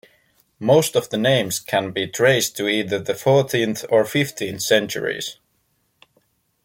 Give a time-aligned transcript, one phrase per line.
[0.59, 5.37] Most of the names can be traced to either the fourteenth or fifteenth centuries.